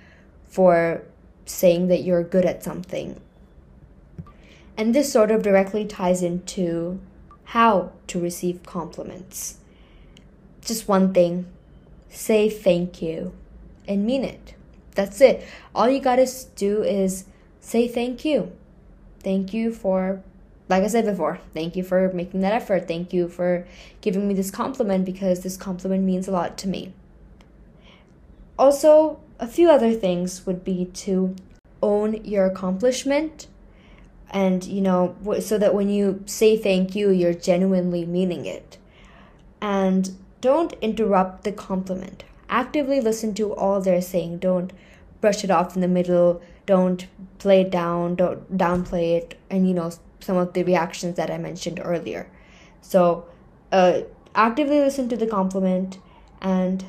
for 0.48 1.02
saying 1.46 1.86
that 1.88 2.02
you're 2.02 2.24
good 2.24 2.44
at 2.44 2.64
something. 2.64 3.20
And 4.80 4.94
this 4.94 5.12
sort 5.12 5.30
of 5.30 5.42
directly 5.42 5.84
ties 5.84 6.22
into 6.22 7.00
how 7.44 7.92
to 8.06 8.18
receive 8.18 8.62
compliments. 8.62 9.58
Just 10.62 10.88
one 10.88 11.12
thing 11.12 11.44
say 12.08 12.48
thank 12.48 13.02
you 13.02 13.34
and 13.86 14.06
mean 14.06 14.24
it. 14.24 14.54
That's 14.94 15.20
it. 15.20 15.46
All 15.74 15.90
you 15.90 16.00
gotta 16.00 16.26
do 16.56 16.82
is 16.82 17.26
say 17.60 17.88
thank 17.88 18.24
you. 18.24 18.52
Thank 19.22 19.52
you 19.52 19.70
for, 19.70 20.22
like 20.70 20.82
I 20.82 20.86
said 20.86 21.04
before, 21.04 21.40
thank 21.52 21.76
you 21.76 21.84
for 21.84 22.10
making 22.14 22.40
that 22.40 22.54
effort. 22.54 22.88
Thank 22.88 23.12
you 23.12 23.28
for 23.28 23.66
giving 24.00 24.26
me 24.26 24.32
this 24.32 24.50
compliment 24.50 25.04
because 25.04 25.40
this 25.40 25.58
compliment 25.58 26.04
means 26.04 26.26
a 26.26 26.32
lot 26.32 26.56
to 26.56 26.68
me. 26.68 26.94
Also, 28.58 29.20
a 29.38 29.46
few 29.46 29.70
other 29.70 29.92
things 29.92 30.46
would 30.46 30.64
be 30.64 30.86
to 30.86 31.36
own 31.82 32.24
your 32.24 32.46
accomplishment 32.46 33.46
and 34.30 34.64
you 34.64 34.80
know 34.80 35.16
so 35.40 35.58
that 35.58 35.74
when 35.74 35.88
you 35.88 36.22
say 36.26 36.56
thank 36.56 36.94
you 36.94 37.10
you're 37.10 37.34
genuinely 37.34 38.04
meaning 38.04 38.46
it. 38.46 38.78
And 39.60 40.16
don't 40.40 40.72
interrupt 40.80 41.44
the 41.44 41.52
compliment. 41.52 42.24
Actively 42.48 43.00
listen 43.00 43.34
to 43.34 43.54
all 43.54 43.80
they're 43.80 44.00
saying. 44.00 44.38
Don't 44.38 44.72
brush 45.20 45.44
it 45.44 45.50
off 45.50 45.74
in 45.74 45.82
the 45.82 45.88
middle. 45.88 46.40
Don't 46.64 47.06
play 47.38 47.60
it 47.62 47.70
down. 47.70 48.14
Don't 48.14 48.56
downplay 48.56 49.16
it. 49.18 49.38
And 49.50 49.68
you 49.68 49.74
know 49.74 49.90
some 50.20 50.36
of 50.36 50.52
the 50.52 50.62
reactions 50.62 51.16
that 51.16 51.30
i 51.30 51.38
mentioned 51.38 51.80
earlier. 51.82 52.30
So 52.82 53.26
uh, 53.72 54.02
actively 54.34 54.78
listen 54.78 55.08
to 55.08 55.16
the 55.16 55.26
compliment 55.26 55.98
and 56.40 56.84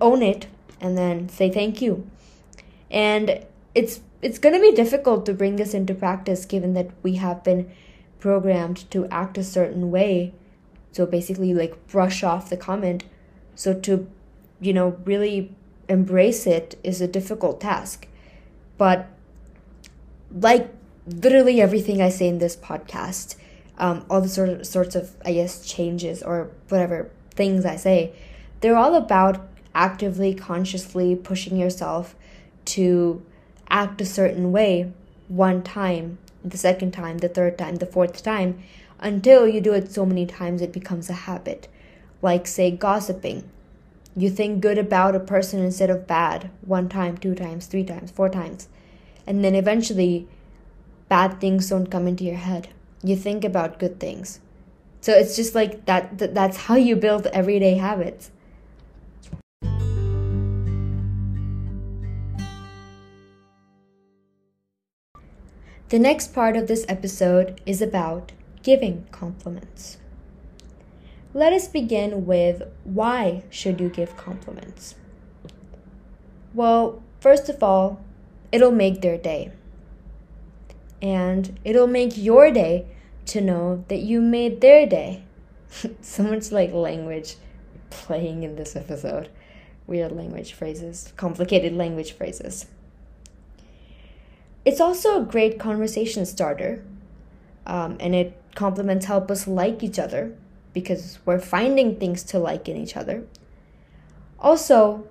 own 0.00 0.22
it 0.22 0.46
and 0.80 0.96
then 0.96 1.28
say 1.28 1.50
thank 1.50 1.80
you. 1.80 2.08
And 2.90 3.44
it's 3.74 4.00
it's 4.24 4.38
going 4.38 4.54
to 4.54 4.60
be 4.60 4.72
difficult 4.72 5.26
to 5.26 5.34
bring 5.34 5.56
this 5.56 5.74
into 5.74 5.94
practice 5.94 6.46
given 6.46 6.72
that 6.72 6.90
we 7.02 7.16
have 7.16 7.44
been 7.44 7.70
programmed 8.18 8.90
to 8.90 9.06
act 9.08 9.36
a 9.36 9.44
certain 9.44 9.90
way. 9.90 10.32
So 10.92 11.04
basically 11.04 11.52
like 11.52 11.86
brush 11.88 12.22
off 12.22 12.48
the 12.48 12.56
comment. 12.56 13.04
So 13.54 13.74
to 13.80 14.08
you 14.60 14.72
know 14.72 14.96
really 15.04 15.54
embrace 15.90 16.46
it 16.46 16.78
is 16.82 17.02
a 17.02 17.06
difficult 17.06 17.60
task. 17.60 18.08
But 18.78 19.08
like 20.32 20.74
literally 21.06 21.60
everything 21.60 22.00
i 22.00 22.08
say 22.08 22.26
in 22.26 22.38
this 22.38 22.56
podcast 22.56 23.36
um, 23.78 24.04
all 24.08 24.20
the 24.20 24.28
sort 24.28 24.48
of 24.48 24.66
sorts 24.66 24.94
of 24.94 25.14
i 25.24 25.32
guess 25.32 25.66
changes 25.66 26.22
or 26.22 26.50
whatever 26.68 27.10
things 27.32 27.64
i 27.64 27.76
say 27.76 28.12
they're 28.60 28.76
all 28.76 28.94
about 28.94 29.46
actively 29.74 30.34
consciously 30.34 31.14
pushing 31.14 31.56
yourself 31.56 32.16
to 32.64 33.22
act 33.74 34.00
a 34.00 34.06
certain 34.06 34.52
way 34.52 34.92
one 35.26 35.60
time, 35.60 36.16
the 36.44 36.56
second 36.56 36.92
time, 36.92 37.18
the 37.18 37.28
third 37.28 37.58
time, 37.58 37.76
the 37.76 37.86
fourth 37.86 38.22
time, 38.22 38.62
until 39.00 39.48
you 39.48 39.60
do 39.60 39.74
it 39.74 39.90
so 39.90 40.06
many 40.06 40.24
times 40.24 40.62
it 40.62 40.72
becomes 40.72 41.10
a 41.10 41.24
habit. 41.28 41.66
Like, 42.22 42.46
say, 42.46 42.70
gossiping. 42.70 43.42
You 44.16 44.30
think 44.30 44.60
good 44.60 44.78
about 44.78 45.16
a 45.16 45.20
person 45.20 45.58
instead 45.60 45.90
of 45.90 46.06
bad 46.06 46.50
one 46.60 46.88
time, 46.88 47.18
two 47.18 47.34
times, 47.34 47.66
three 47.66 47.82
times, 47.82 48.12
four 48.12 48.28
times. 48.28 48.68
And 49.26 49.44
then 49.44 49.56
eventually, 49.56 50.28
bad 51.08 51.40
things 51.40 51.68
don't 51.68 51.90
come 51.90 52.06
into 52.06 52.22
your 52.22 52.36
head. 52.36 52.68
You 53.02 53.16
think 53.16 53.44
about 53.44 53.80
good 53.80 53.98
things. 53.98 54.38
So 55.00 55.12
it's 55.12 55.34
just 55.34 55.54
like 55.54 55.84
that, 55.86 56.18
that 56.18 56.32
that's 56.32 56.56
how 56.56 56.76
you 56.76 56.94
build 56.94 57.26
everyday 57.26 57.74
habits. 57.74 58.30
The 65.94 66.00
next 66.00 66.34
part 66.34 66.56
of 66.56 66.66
this 66.66 66.84
episode 66.88 67.60
is 67.66 67.80
about 67.80 68.32
giving 68.64 69.06
compliments. 69.12 69.98
Let 71.32 71.52
us 71.52 71.68
begin 71.68 72.26
with 72.26 72.64
why 72.82 73.44
should 73.48 73.80
you 73.80 73.90
give 73.90 74.16
compliments? 74.16 74.96
Well, 76.52 77.00
first 77.20 77.48
of 77.48 77.62
all, 77.62 78.00
it'll 78.50 78.72
make 78.72 79.02
their 79.02 79.16
day. 79.16 79.52
And 81.00 81.60
it'll 81.62 81.86
make 81.86 82.18
your 82.18 82.50
day 82.50 82.86
to 83.26 83.40
know 83.40 83.84
that 83.86 84.00
you 84.00 84.20
made 84.20 84.62
their 84.62 84.86
day. 84.86 85.22
so 86.00 86.24
much 86.24 86.50
like 86.50 86.72
language 86.72 87.36
playing 87.90 88.42
in 88.42 88.56
this 88.56 88.74
episode. 88.74 89.28
Weird 89.86 90.10
language 90.10 90.54
phrases, 90.54 91.12
complicated 91.16 91.72
language 91.72 92.10
phrases. 92.10 92.66
It's 94.64 94.80
also 94.80 95.20
a 95.20 95.24
great 95.24 95.58
conversation 95.58 96.24
starter, 96.24 96.82
um, 97.66 97.98
and 98.00 98.14
it 98.14 98.40
compliments 98.54 99.06
help 99.06 99.30
us 99.30 99.46
like 99.46 99.82
each 99.82 99.98
other 99.98 100.34
because 100.72 101.18
we're 101.26 101.38
finding 101.38 101.96
things 101.96 102.22
to 102.24 102.38
like 102.38 102.66
in 102.68 102.76
each 102.76 102.96
other. 102.96 103.24
Also, 104.38 105.06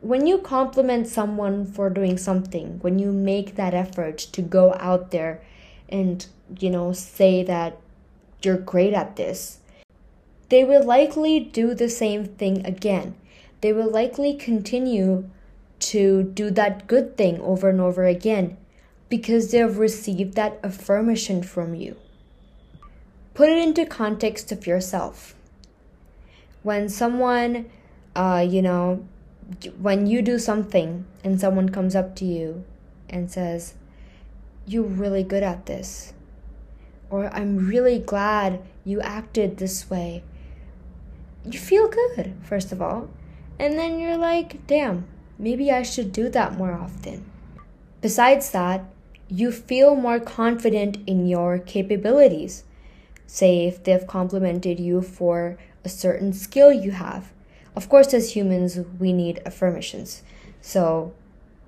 when 0.00 0.26
you 0.26 0.38
compliment 0.38 1.06
someone 1.06 1.64
for 1.64 1.90
doing 1.90 2.18
something, 2.18 2.78
when 2.80 2.98
you 2.98 3.12
make 3.12 3.54
that 3.54 3.72
effort 3.72 4.18
to 4.18 4.42
go 4.42 4.74
out 4.74 5.12
there 5.12 5.42
and, 5.88 6.26
you 6.58 6.70
know, 6.70 6.92
say 6.92 7.42
that 7.44 7.78
you're 8.42 8.58
great 8.58 8.94
at 8.94 9.16
this, 9.16 9.58
they 10.48 10.64
will 10.64 10.84
likely 10.84 11.38
do 11.38 11.72
the 11.74 11.88
same 11.88 12.24
thing 12.24 12.64
again. 12.66 13.14
They 13.60 13.72
will 13.72 13.90
likely 13.90 14.34
continue 14.34 15.28
to 15.80 16.24
do 16.24 16.50
that 16.50 16.86
good 16.88 17.16
thing 17.16 17.40
over 17.40 17.68
and 17.68 17.80
over 17.80 18.04
again 18.04 18.56
because 19.08 19.50
they 19.50 19.58
have 19.58 19.78
received 19.78 20.34
that 20.34 20.58
affirmation 20.62 21.42
from 21.42 21.74
you. 21.74 21.96
Put 23.34 23.48
it 23.48 23.58
into 23.58 23.86
context 23.86 24.52
of 24.52 24.66
yourself. 24.66 25.34
When 26.62 26.88
someone, 26.88 27.70
uh, 28.14 28.44
you 28.48 28.62
know, 28.62 29.06
when 29.78 30.06
you 30.06 30.22
do 30.22 30.38
something 30.38 31.06
and 31.24 31.40
someone 31.40 31.70
comes 31.70 31.94
up 31.94 32.14
to 32.16 32.24
you 32.24 32.64
and 33.08 33.30
says, 33.30 33.74
You're 34.66 34.82
really 34.82 35.22
good 35.22 35.42
at 35.42 35.66
this, 35.66 36.12
or 37.08 37.32
I'm 37.34 37.68
really 37.68 37.98
glad 37.98 38.60
you 38.84 39.00
acted 39.00 39.56
this 39.56 39.88
way, 39.88 40.24
you 41.44 41.58
feel 41.58 41.88
good, 41.88 42.34
first 42.42 42.72
of 42.72 42.82
all. 42.82 43.08
And 43.58 43.78
then 43.78 43.98
you're 43.98 44.18
like, 44.18 44.66
Damn, 44.66 45.06
maybe 45.38 45.70
I 45.70 45.82
should 45.82 46.12
do 46.12 46.28
that 46.30 46.58
more 46.58 46.72
often. 46.72 47.24
Besides 48.00 48.50
that, 48.50 48.84
you 49.28 49.52
feel 49.52 49.94
more 49.94 50.18
confident 50.18 50.98
in 51.06 51.26
your 51.26 51.58
capabilities. 51.58 52.64
Say, 53.26 53.66
if 53.66 53.84
they've 53.84 54.06
complimented 54.06 54.80
you 54.80 55.02
for 55.02 55.58
a 55.84 55.88
certain 55.88 56.32
skill 56.32 56.72
you 56.72 56.92
have. 56.92 57.32
Of 57.76 57.88
course, 57.88 58.14
as 58.14 58.34
humans, 58.34 58.78
we 58.98 59.12
need 59.12 59.42
affirmations. 59.44 60.22
So, 60.60 61.12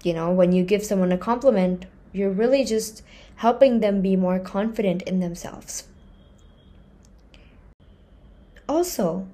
you 0.02 0.14
know, 0.14 0.30
when 0.32 0.52
you 0.52 0.64
give 0.64 0.84
someone 0.84 1.12
a 1.12 1.18
compliment, 1.18 1.86
you're 2.12 2.30
really 2.30 2.64
just 2.64 3.02
helping 3.36 3.80
them 3.80 4.00
be 4.00 4.16
more 4.16 4.38
confident 4.38 5.02
in 5.02 5.20
themselves. 5.20 5.84
Also, 8.68 9.26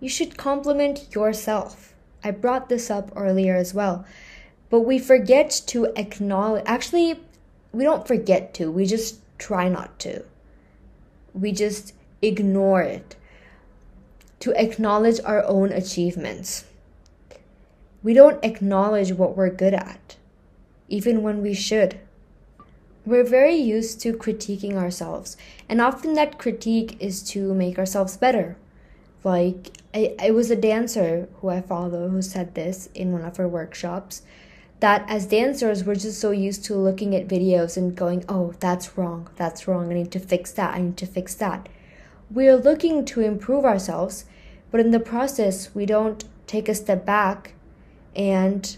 you 0.00 0.08
should 0.08 0.36
compliment 0.36 1.14
yourself. 1.14 1.94
I 2.22 2.32
brought 2.32 2.68
this 2.68 2.90
up 2.90 3.12
earlier 3.14 3.54
as 3.54 3.72
well. 3.72 4.04
But 4.68 4.80
we 4.80 4.98
forget 4.98 5.62
to 5.68 5.86
acknowledge, 5.96 6.64
actually, 6.66 7.20
we 7.76 7.84
don't 7.84 8.08
forget 8.08 8.54
to, 8.54 8.70
we 8.70 8.86
just 8.86 9.20
try 9.36 9.68
not 9.68 9.98
to. 9.98 10.24
We 11.34 11.52
just 11.52 11.92
ignore 12.22 12.80
it. 12.80 13.16
To 14.40 14.52
acknowledge 14.52 15.20
our 15.22 15.44
own 15.44 15.72
achievements. 15.72 16.64
We 18.02 18.14
don't 18.14 18.42
acknowledge 18.42 19.12
what 19.12 19.36
we're 19.36 19.50
good 19.50 19.74
at, 19.74 20.16
even 20.88 21.22
when 21.22 21.42
we 21.42 21.52
should. 21.52 22.00
We're 23.04 23.24
very 23.24 23.56
used 23.56 24.00
to 24.00 24.14
critiquing 24.14 24.74
ourselves, 24.74 25.36
and 25.68 25.80
often 25.80 26.14
that 26.14 26.38
critique 26.38 26.96
is 26.98 27.22
to 27.30 27.52
make 27.52 27.78
ourselves 27.78 28.16
better. 28.16 28.56
Like, 29.22 29.76
I, 29.92 30.14
I 30.18 30.30
was 30.30 30.50
a 30.50 30.56
dancer 30.56 31.28
who 31.40 31.50
I 31.50 31.60
follow 31.60 32.08
who 32.08 32.22
said 32.22 32.54
this 32.54 32.88
in 32.94 33.12
one 33.12 33.24
of 33.24 33.36
her 33.36 33.48
workshops 33.48 34.22
that 34.80 35.04
as 35.08 35.26
dancers, 35.26 35.84
we're 35.84 35.94
just 35.94 36.20
so 36.20 36.30
used 36.30 36.64
to 36.66 36.74
looking 36.74 37.14
at 37.14 37.28
videos 37.28 37.76
and 37.76 37.96
going, 37.96 38.24
oh, 38.28 38.54
that's 38.60 38.98
wrong, 38.98 39.28
that's 39.36 39.66
wrong, 39.66 39.90
I 39.90 39.94
need 39.94 40.12
to 40.12 40.18
fix 40.18 40.52
that, 40.52 40.74
I 40.74 40.78
need 40.78 40.96
to 40.98 41.06
fix 41.06 41.34
that. 41.36 41.68
We're 42.30 42.56
looking 42.56 43.04
to 43.06 43.20
improve 43.20 43.64
ourselves, 43.64 44.26
but 44.70 44.80
in 44.80 44.90
the 44.90 45.00
process, 45.00 45.74
we 45.74 45.86
don't 45.86 46.24
take 46.46 46.68
a 46.68 46.74
step 46.74 47.06
back 47.06 47.54
and 48.14 48.76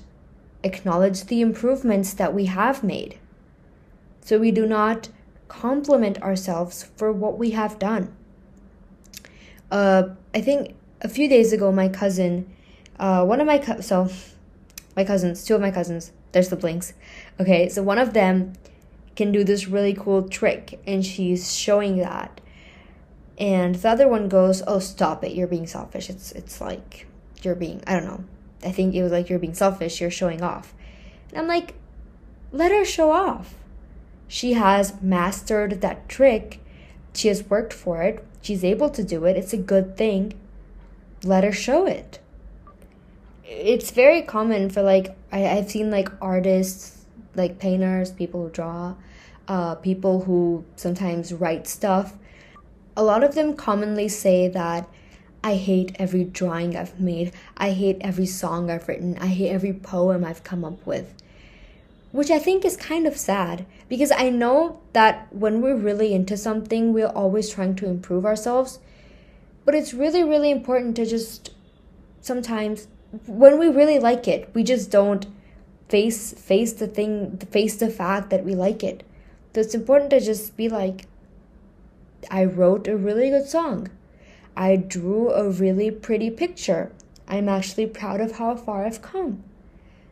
acknowledge 0.63 1.25
the 1.25 1.41
improvements 1.41 2.13
that 2.15 2.35
we 2.35 2.47
have 2.47 2.85
made. 2.85 3.19
So 4.21 4.39
we 4.39 4.51
do 4.51 4.67
not 4.67 5.09
compliment 5.49 6.21
ourselves 6.23 6.91
for 6.97 7.11
what 7.11 7.39
we 7.39 7.51
have 7.51 7.79
done. 7.79 8.15
Uh, 9.71 10.11
I 10.35 10.41
think 10.41 10.77
a 11.01 11.09
few 11.09 11.29
days 11.29 11.53
ago, 11.53 11.73
my 11.73 11.89
cousin, 11.89 12.55
uh, 12.99 13.25
one 13.25 13.41
of 13.41 13.47
my 13.47 13.59
co- 13.59 13.81
so 13.81 14.09
my 14.99 15.05
cousins, 15.05 15.45
two 15.45 15.55
of 15.55 15.61
my 15.61 15.71
cousins, 15.71 16.13
they're 16.33 16.43
siblings. 16.43 16.93
Okay, 17.41 17.69
so 17.69 17.83
one 17.83 17.99
of 17.99 18.13
them 18.13 18.55
can 19.15 19.31
do 19.33 19.45
this 19.45 19.69
really 19.69 19.95
cool 19.95 20.29
trick, 20.29 20.81
and 20.87 21.07
she's 21.07 21.55
showing 21.55 21.99
that, 21.99 22.41
and 23.39 23.77
the 23.77 23.89
other 23.89 24.09
one 24.09 24.29
goes, 24.29 24.63
"Oh, 24.67 24.81
stop 24.81 25.23
it! 25.25 25.35
You're 25.37 25.55
being 25.57 25.69
selfish. 25.69 26.11
It's 26.11 26.33
it's 26.33 26.61
like 26.61 27.07
you're 27.43 27.55
being 27.55 27.81
I 27.87 27.95
don't 27.95 28.07
know. 28.07 28.25
I 28.65 28.73
think 28.73 28.95
it 28.95 29.03
was 29.05 29.13
like 29.13 29.29
you're 29.31 29.39
being 29.39 29.55
selfish. 29.55 30.01
You're 30.01 30.11
showing 30.11 30.43
off." 30.43 30.75
And 31.31 31.39
I'm 31.39 31.47
like, 31.47 31.75
let 32.51 32.73
her 32.73 32.85
show 32.85 33.13
off. 33.13 33.55
She 34.27 34.55
has 34.55 35.01
mastered 35.03 35.81
that 35.81 36.09
trick. 36.09 36.61
She 37.15 37.29
has 37.29 37.49
worked 37.49 37.73
for 37.73 38.03
it. 38.03 38.25
She's 38.43 38.65
able 38.65 38.91
to 38.91 39.03
do 39.03 39.25
it. 39.27 39.37
It's 39.37 39.53
a 39.53 39.59
good 39.73 39.97
thing. 39.97 40.35
Let 41.23 41.45
her 41.45 41.53
show 41.53 41.87
it. 41.87 42.19
It's 43.49 43.91
very 43.91 44.23
common 44.23 44.71
for 44.71 44.83
like 44.83 45.17
I, 45.33 45.47
I've 45.49 45.71
seen 45.71 45.91
like 45.91 46.11
artists, 46.21 47.05
like 47.35 47.59
painters, 47.59 48.13
people 48.13 48.45
who 48.45 48.51
draw, 48.51 48.95
uh, 49.49 49.75
people 49.77 50.23
who 50.23 50.65
sometimes 50.77 51.33
write 51.33 51.67
stuff. 51.67 52.15
A 52.97 53.03
lot 53.03 53.25
of 53.25 53.35
them 53.35 53.55
commonly 53.55 54.09
say 54.09 54.49
that 54.49 54.89
I 55.43 55.55
hate 55.55 55.97
every 55.99 56.25
drawing 56.25 56.77
I've 56.77 57.01
made. 57.01 57.33
I 57.57 57.71
hate 57.71 57.97
every 58.01 58.27
song 58.27 58.71
I've 58.71 58.87
written. 58.89 59.17
I 59.19 59.29
hate 59.29 59.51
every 59.51 59.73
poem 59.73 60.25
I've 60.25 60.45
come 60.45 60.65
up 60.65 60.85
with 60.87 61.15
which 62.11 62.31
I 62.31 62.39
think 62.39 62.65
is 62.65 62.77
kind 62.77 63.07
of 63.07 63.17
sad 63.17 63.67
because 63.89 64.11
I 64.11 64.31
know 64.31 64.81
that 64.93 65.33
when 65.33 65.61
we're 65.61 65.77
really 65.77 66.15
into 66.15 66.37
something, 66.37 66.93
we're 66.93 67.07
always 67.09 67.51
trying 67.51 67.77
to 67.77 67.87
improve 67.87 68.25
ourselves. 68.25 68.79
But 69.65 69.75
it's 69.75 69.93
really, 69.93 70.25
really 70.25 70.51
important 70.51 70.97
to 70.97 71.05
just 71.05 71.51
sometimes, 72.21 72.89
when 73.27 73.59
we 73.59 73.69
really 73.69 73.99
like 73.99 74.29
it, 74.29 74.51
we 74.55 74.63
just 74.63 74.91
don't 74.91 75.27
face 75.89 76.33
face 76.35 76.73
the 76.75 76.87
thing, 76.87 77.39
face 77.51 77.77
the 77.77 77.91
fact 77.91 78.31
that 78.31 78.45
we 78.45 78.55
like 78.55 78.85
it. 78.85 79.03
So 79.55 79.61
it's 79.61 79.75
important 79.75 80.11
to 80.11 80.21
just 80.21 80.57
be 80.57 80.69
like, 80.69 81.07
I 82.31 82.45
wrote 82.45 82.87
a 82.87 82.97
really 82.97 83.31
good 83.31 83.49
song. 83.49 83.89
I 84.57 84.77
drew 84.77 85.31
a 85.31 85.49
really 85.51 85.91
pretty 85.91 86.31
picture. 86.31 86.93
I'm 87.27 87.49
actually 87.49 87.87
proud 87.87 88.21
of 88.21 88.33
how 88.33 88.57
far 88.57 88.85
I've 88.85 89.03
come. 89.03 89.43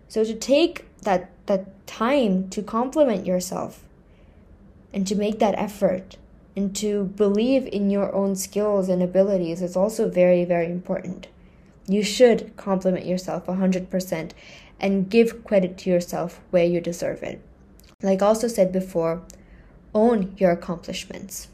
So 0.09 0.25
to 0.25 0.35
take 0.35 0.87
that 1.03 1.31
that 1.47 1.87
time 1.87 2.49
to 2.51 2.63
compliment 2.63 3.27
yourself 3.27 3.85
and 4.93 5.07
to 5.07 5.15
make 5.15 5.39
that 5.39 5.55
effort 5.57 6.17
and 6.57 6.75
to 6.77 7.05
believe 7.05 7.67
in 7.67 7.91
your 7.91 8.13
own 8.15 8.35
skills 8.35 8.89
and 8.89 9.03
abilities 9.03 9.61
is 9.61 9.77
also 9.77 10.09
very 10.09 10.45
very 10.45 10.71
important. 10.71 11.29
You 11.89 12.03
should 12.03 12.57
compliment 12.57 13.07
yourself 13.07 13.47
100% 13.47 14.33
and 14.81 15.09
give 15.09 15.45
credit 15.45 15.79
to 15.79 15.91
yourself 15.91 16.41
where 16.51 16.65
you 16.65 16.81
deserve 16.81 17.23
it. 17.23 17.41
Like 18.03 18.23
also 18.23 18.49
said 18.49 18.73
before, 18.73 19.23
own 19.95 20.35
your 20.37 20.51
accomplishments. 20.51 21.49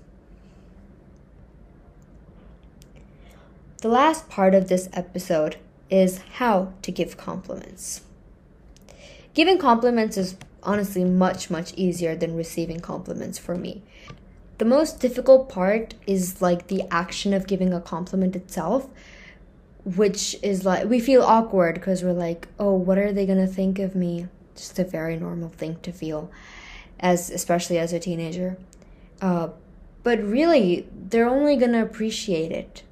The 3.83 3.89
last 3.89 4.29
part 4.29 4.55
of 4.55 4.69
this 4.69 4.89
episode 4.93 5.57
is 5.91 6.19
how 6.35 6.73
to 6.83 6.93
give 6.93 7.17
compliments. 7.17 8.03
Giving 9.35 9.59
compliments 9.59 10.17
is 10.17 10.37
honestly 10.63 11.05
much, 11.05 11.51
much 11.51 11.75
easier 11.75 12.15
than 12.15 12.37
receiving 12.37 12.81
compliments 12.81 13.39
for 13.39 13.57
me. 13.57 13.83
The 14.59 14.65
most 14.65 15.01
difficult 15.01 15.49
part 15.49 15.95
is 16.07 16.41
like 16.41 16.69
the 16.69 16.83
action 16.91 17.33
of 17.35 17.47
giving 17.47 17.73
a 17.75 17.81
compliment 17.81 18.37
itself, 18.37 18.89
which 19.85 20.37
is 20.43 20.65
like 20.65 20.89
we 20.89 21.01
feel 21.01 21.23
awkward 21.23 21.75
because 21.75 22.03
we're 22.03 22.13
like, 22.13 22.49
oh, 22.59 22.75
what 22.75 22.99
are 22.99 23.13
they 23.13 23.27
gonna 23.27 23.47
think 23.47 23.79
of 23.79 23.95
me? 23.95 24.29
Just 24.55 24.79
a 24.79 24.85
very 24.85 25.17
normal 25.17 25.49
thing 25.49 25.77
to 25.83 25.93
feel, 25.93 26.31
as 27.01 27.31
especially 27.31 27.79
as 27.79 27.93
a 27.93 27.99
teenager. 27.99 28.57
Uh, 29.21 29.49
but 30.03 30.23
really, 30.23 30.87
they're 30.93 31.29
only 31.29 31.57
gonna 31.57 31.83
appreciate 31.83 32.53
it. 32.53 32.83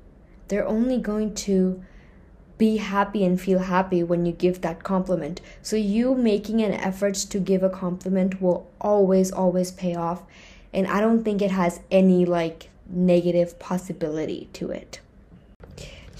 They're 0.49 0.67
only 0.67 0.99
going 0.99 1.35
to 1.47 1.83
be 2.61 2.77
happy 2.77 3.25
and 3.25 3.41
feel 3.41 3.61
happy 3.61 4.03
when 4.03 4.27
you 4.27 4.33
give 4.33 4.61
that 4.61 4.83
compliment. 4.83 5.41
So, 5.63 5.77
you 5.77 6.15
making 6.15 6.61
an 6.61 6.75
effort 6.75 7.15
to 7.15 7.39
give 7.39 7.63
a 7.63 7.71
compliment 7.71 8.43
will 8.43 8.71
always, 8.81 9.33
always 9.33 9.71
pay 9.71 9.95
off. 9.95 10.23
And 10.73 10.87
I 10.87 11.01
don't 11.01 11.25
think 11.25 11.41
it 11.41 11.51
has 11.53 11.81
any 11.91 12.27
like 12.27 12.69
negative 12.87 13.59
possibility 13.59 14.51
to 14.53 14.71
it. 14.71 15.01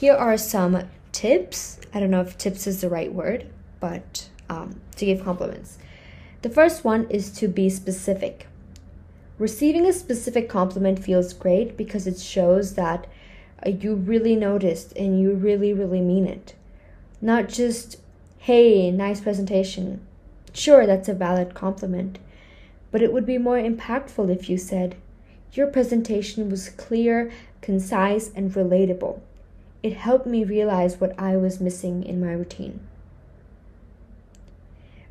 Here 0.01 0.15
are 0.15 0.39
some 0.39 0.89
tips. 1.13 1.79
I 1.93 2.01
don't 2.01 2.11
know 2.11 2.23
if 2.23 2.39
tips 2.39 2.67
is 2.67 2.81
the 2.81 2.89
right 2.89 3.13
word, 3.13 3.51
but 3.81 4.31
um, 4.49 4.81
to 4.97 5.05
give 5.05 5.23
compliments. 5.23 5.77
The 6.41 6.49
first 6.49 6.85
one 6.85 7.07
is 7.11 7.31
to 7.33 7.49
be 7.49 7.69
specific. 7.69 8.47
Receiving 9.39 9.85
a 9.85 9.93
specific 9.93 10.49
compliment 10.49 11.05
feels 11.05 11.35
great 11.35 11.77
because 11.77 12.07
it 12.07 12.19
shows 12.19 12.77
that 12.77 13.09
uh, 13.63 13.73
you 13.73 13.95
really 13.95 14.35
noticed 14.37 14.97
and 14.97 15.21
you 15.21 15.35
really, 15.35 15.75
really 15.75 16.01
mean 16.01 16.27
it. 16.27 16.55
Not 17.21 17.51
just, 17.51 17.99
hey, 18.39 18.91
nice 18.91 19.21
presentation. 19.21 20.01
Sure, 20.55 20.87
that's 20.87 21.11
a 21.11 21.13
valid 21.13 21.53
compliment, 21.53 22.19
but 22.91 23.03
it 23.03 23.13
would 23.13 23.27
be 23.27 23.37
more 23.37 23.59
impactful 23.59 24.35
if 24.35 24.49
you 24.49 24.57
said, 24.57 24.97
your 25.53 25.67
presentation 25.67 26.49
was 26.49 26.71
clear, 26.71 27.31
concise, 27.61 28.31
and 28.35 28.51
relatable. 28.53 29.21
It 29.83 29.95
helped 29.95 30.27
me 30.27 30.45
realize 30.45 31.01
what 31.01 31.19
I 31.19 31.37
was 31.37 31.61
missing 31.61 32.05
in 32.05 32.21
my 32.21 32.33
routine. 32.33 32.81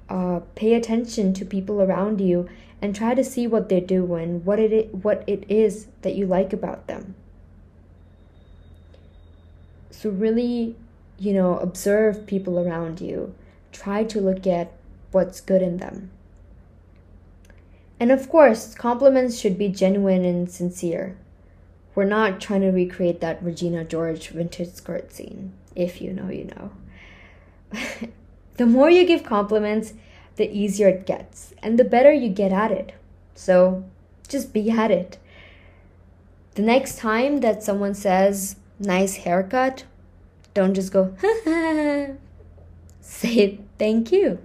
Uh, 0.07 0.41
pay 0.55 0.73
attention 0.73 1.33
to 1.33 1.45
people 1.45 1.81
around 1.81 2.19
you 2.19 2.47
and 2.81 2.95
try 2.95 3.13
to 3.13 3.23
see 3.23 3.47
what 3.47 3.69
they're 3.69 3.81
doing, 3.81 4.43
what 4.45 4.59
it 4.59 4.93
what 4.95 5.23
it 5.27 5.43
is 5.49 5.87
that 6.01 6.15
you 6.15 6.25
like 6.25 6.53
about 6.53 6.87
them. 6.87 7.15
So, 9.91 10.09
really, 10.09 10.75
you 11.17 11.33
know, 11.33 11.59
observe 11.59 12.25
people 12.25 12.57
around 12.57 13.01
you. 13.01 13.35
Try 13.71 14.03
to 14.05 14.21
look 14.21 14.47
at 14.47 14.71
what's 15.11 15.41
good 15.41 15.61
in 15.61 15.77
them. 15.77 16.11
And 17.99 18.11
of 18.11 18.29
course, 18.29 18.73
compliments 18.73 19.37
should 19.37 19.57
be 19.57 19.67
genuine 19.67 20.23
and 20.23 20.49
sincere. 20.49 21.17
We're 21.99 22.05
not 22.05 22.39
trying 22.39 22.61
to 22.61 22.69
recreate 22.69 23.19
that 23.19 23.43
Regina 23.43 23.83
George 23.83 24.29
vintage 24.29 24.71
skirt 24.71 25.11
scene. 25.11 25.51
If 25.75 25.99
you 25.99 26.13
know, 26.13 26.29
you 26.29 26.45
know. 26.45 26.71
the 28.55 28.65
more 28.65 28.89
you 28.89 29.05
give 29.05 29.25
compliments, 29.25 29.91
the 30.37 30.49
easier 30.49 30.87
it 30.87 31.05
gets, 31.05 31.53
and 31.61 31.77
the 31.77 31.83
better 31.83 32.13
you 32.13 32.29
get 32.29 32.53
at 32.53 32.71
it. 32.71 32.93
So 33.35 33.83
just 34.29 34.53
be 34.53 34.71
at 34.71 34.91
it. 34.91 35.17
The 36.55 36.61
next 36.61 36.99
time 36.99 37.41
that 37.41 37.63
someone 37.63 37.95
says, 37.95 38.55
nice 38.79 39.17
haircut, 39.17 39.83
don't 40.53 40.75
just 40.75 40.93
go, 40.93 41.13
say 43.01 43.59
thank 43.77 44.13
you. 44.13 44.39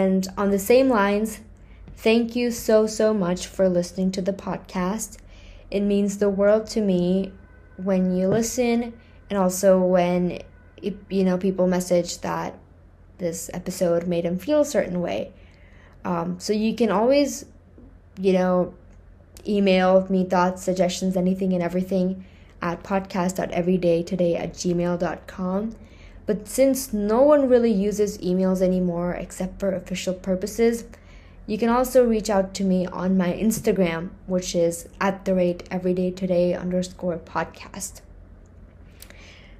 And 0.00 0.26
on 0.38 0.50
the 0.50 0.58
same 0.58 0.88
lines, 0.88 1.40
thank 1.96 2.34
you 2.34 2.50
so, 2.50 2.86
so 2.86 3.12
much 3.12 3.46
for 3.46 3.68
listening 3.68 4.10
to 4.12 4.22
the 4.22 4.32
podcast. 4.32 5.18
It 5.70 5.80
means 5.80 6.16
the 6.16 6.30
world 6.30 6.66
to 6.68 6.80
me 6.80 7.32
when 7.76 8.16
you 8.16 8.28
listen 8.28 8.94
and 9.28 9.38
also 9.38 9.78
when 9.78 10.40
you 10.82 11.24
know 11.24 11.36
people 11.36 11.66
message 11.66 12.18
that 12.20 12.58
this 13.18 13.50
episode 13.52 14.06
made 14.06 14.24
them 14.24 14.38
feel 14.38 14.60
a 14.62 14.64
certain 14.64 15.02
way. 15.02 15.32
Um, 16.04 16.40
so 16.40 16.54
you 16.54 16.74
can 16.74 16.90
always, 16.90 17.44
you 18.18 18.32
know, 18.32 18.72
email 19.46 20.06
me 20.08 20.24
thoughts, 20.24 20.64
suggestions, 20.64 21.14
anything 21.16 21.52
and 21.52 21.62
everything 21.62 22.24
at 22.62 22.82
podcast.everydaytoday 22.82 24.40
at 24.40 24.54
gmail.com. 24.54 25.76
But 26.26 26.48
since 26.48 26.92
no 26.92 27.22
one 27.22 27.48
really 27.48 27.72
uses 27.72 28.18
emails 28.18 28.60
anymore 28.62 29.12
except 29.14 29.58
for 29.58 29.72
official 29.74 30.14
purposes, 30.14 30.84
you 31.46 31.58
can 31.58 31.68
also 31.68 32.06
reach 32.06 32.30
out 32.30 32.54
to 32.54 32.64
me 32.64 32.86
on 32.86 33.16
my 33.16 33.32
Instagram, 33.32 34.10
which 34.26 34.54
is 34.54 34.88
at 35.00 35.24
the 35.24 35.34
rate 35.34 35.66
everyday 35.70 36.10
today 36.10 36.54
underscore 36.54 37.18
podcast. 37.18 38.02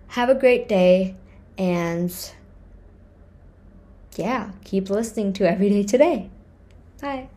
Have 0.09 0.29
a 0.29 0.35
great 0.35 0.69
day 0.69 1.17
and 1.59 2.15
yeah, 4.17 4.51
keep 4.65 4.91
listening 4.91 5.33
to 5.35 5.49
Everyday 5.49 5.83
Today. 5.83 6.31
Bye. 7.01 7.29